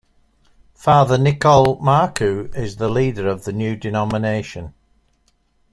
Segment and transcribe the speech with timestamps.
[0.73, 4.73] Father Nikolle Marku is the leader of the new denomination.